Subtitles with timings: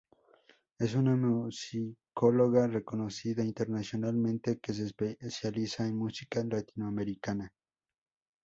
[0.79, 7.53] Es una musicóloga reconocida internacionalmente que se especializa en música latinoamericana.